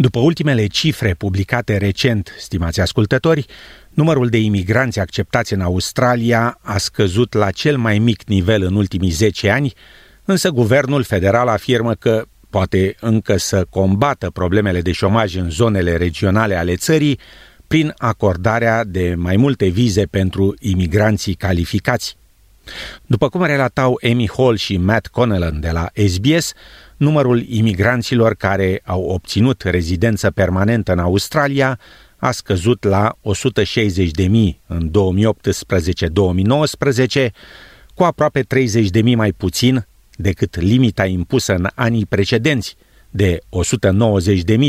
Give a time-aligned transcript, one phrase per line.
[0.00, 3.46] După ultimele cifre publicate recent, stimați ascultători,
[3.90, 9.10] numărul de imigranți acceptați în Australia a scăzut la cel mai mic nivel în ultimii
[9.10, 9.72] 10 ani,
[10.24, 16.54] însă guvernul federal afirmă că poate încă să combată problemele de șomaj în zonele regionale
[16.54, 17.18] ale țării
[17.66, 22.16] prin acordarea de mai multe vize pentru imigranții calificați.
[23.06, 26.52] După cum relatau Amy Hall și Matt Connellan de la SBS,
[26.98, 31.78] numărul imigranților care au obținut rezidență permanentă în Australia
[32.16, 33.16] a scăzut la
[34.22, 34.28] 160.000
[34.66, 34.92] în 2018-2019,
[37.94, 38.46] cu aproape 30.000
[39.14, 42.76] mai puțin decât limita impusă în anii precedenți
[43.10, 43.42] de 190.000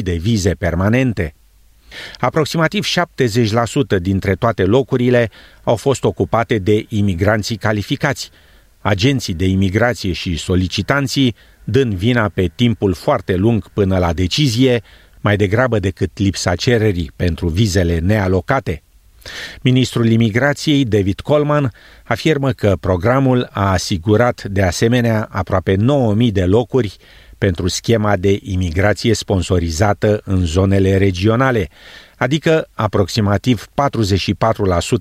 [0.04, 1.34] de vize permanente.
[2.18, 2.90] Aproximativ 70%
[4.02, 5.30] dintre toate locurile
[5.64, 8.30] au fost ocupate de imigranții calificați,
[8.80, 14.82] agenții de imigrație și solicitanții dând vina pe timpul foarte lung până la decizie,
[15.20, 18.84] mai degrabă decât lipsa cererii pentru vizele nealocate.
[19.62, 21.72] Ministrul imigrației, David Coleman,
[22.04, 26.98] afirmă că programul a asigurat de asemenea aproape 9.000 de locuri
[27.38, 31.70] pentru schema de imigrație sponsorizată în zonele regionale,
[32.18, 33.68] adică aproximativ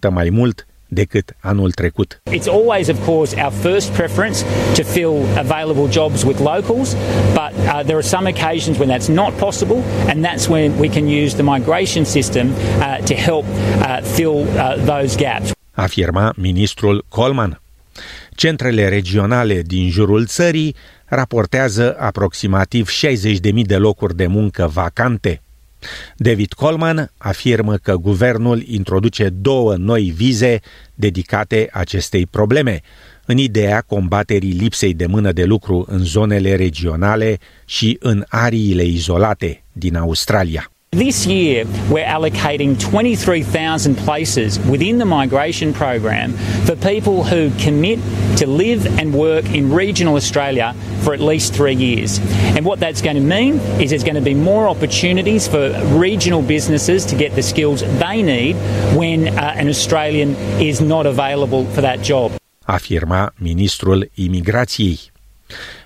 [0.09, 2.20] 44% mai mult decât anul trecut.
[2.31, 4.44] It's always, of course, our first preference
[4.75, 6.95] to fill available jobs with locals,
[7.33, 11.06] but uh, there are some occasions when that's not possible, and that's when we can
[11.08, 15.53] use the migration system uh, to help uh, fill uh, those gaps.
[15.72, 17.61] Afirma ministrul Coleman.
[18.34, 25.42] Centrele regionale din jurul țării raportează aproximativ 60.000 de locuri de muncă vacante.
[26.17, 30.61] David Coleman afirmă că guvernul introduce două noi vize
[30.95, 32.81] dedicate acestei probleme,
[33.27, 39.62] în ideea combaterii lipsei de mână de lucru în zonele regionale și în ariile izolate
[39.73, 40.70] din Australia.
[40.92, 46.33] This year, we're allocating 23,000 places within the migration program
[46.64, 47.98] for people who commit
[48.39, 52.20] to live and work in regional Australia for at least three years.
[52.57, 55.68] And what that's going to mean is there's going to be more opportunities for
[55.98, 58.57] regional businesses to get the skills they need
[58.96, 62.33] when uh, an Australian is not available for that job.
[62.67, 65.11] Afirma ministrul imigrației.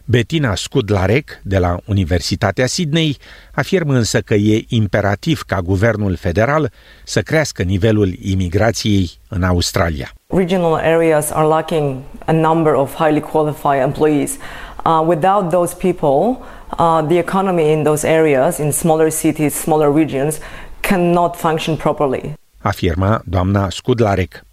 [0.05, 3.17] Bettina Scudlarek, de la Universitatea Sydney,
[3.55, 6.73] afirmă însă că e imperativ ca guvernul federal
[7.05, 10.13] să crească nivelul imigrației în Australia.
[10.27, 11.97] Regional areas are lacking
[12.27, 14.31] a number of highly qualified employees.
[14.85, 16.45] Uh, without those people,
[16.79, 20.39] uh, the economy in those areas, in smaller cities, smaller regions,
[20.81, 22.33] cannot function properly.
[22.59, 24.45] Afirma doamna Scudlarek.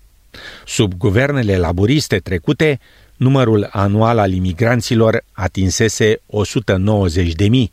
[0.65, 2.79] Sub guvernele laburiste trecute,
[3.19, 7.71] numărul anual al imigranților atinsese 190 de mii.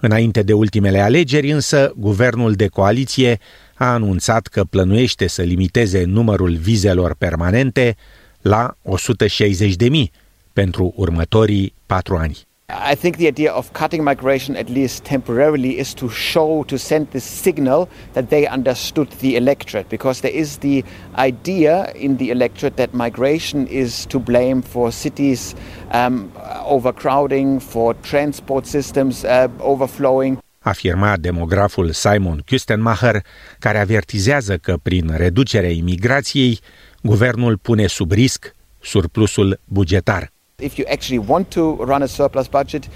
[0.00, 3.38] Înainte de ultimele alegeri, însă, guvernul de coaliție
[3.74, 7.96] a anunțat că plănuiește să limiteze numărul vizelor permanente
[8.40, 10.10] la 160 de mii
[10.52, 12.48] pentru următorii patru ani.
[12.72, 17.10] I think the idea of cutting migration, at least temporarily, is to show, to send
[17.10, 20.84] this signal that they understood the electorate, because there is the
[21.16, 25.54] idea in the electorate that migration is to blame for cities
[25.90, 26.30] um,
[26.64, 30.38] overcrowding, for transport systems uh, overflowing.
[30.62, 33.24] afirma demograful Simon Kustenmacher,
[33.58, 36.60] care avertizează că prin reducerea imigrației,
[37.02, 40.32] guvernul pune sub risc surplusul bugetar.
[40.60, 42.88] If you actually want to run a surplus budget,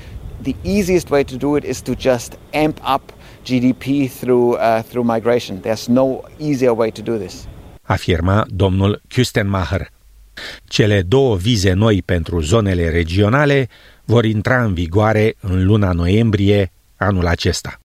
[0.43, 3.13] the easiest way to do it is to just amp up
[3.45, 5.61] GDP through, uh, through migration.
[5.61, 7.47] There's no easier way to do this.
[7.83, 9.91] Afirma domnul Kustenmacher.
[10.65, 13.69] Cele două vize noi pentru zonele regionale
[14.05, 17.79] vor intra în vigoare în luna noiembrie anul acesta.